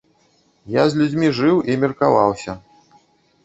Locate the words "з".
0.93-1.03